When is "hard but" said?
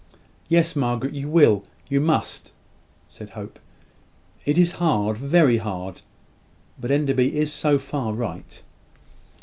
5.57-6.89